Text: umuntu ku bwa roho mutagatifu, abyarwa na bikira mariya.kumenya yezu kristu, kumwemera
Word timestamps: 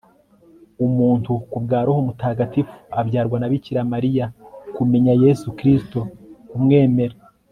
umuntu 0.85 1.31
ku 1.49 1.57
bwa 1.63 1.79
roho 1.85 1.99
mutagatifu, 2.07 2.75
abyarwa 2.99 3.37
na 3.39 3.47
bikira 3.51 3.81
mariya.kumenya 3.93 5.13
yezu 5.23 5.47
kristu, 5.57 5.99
kumwemera 6.49 7.17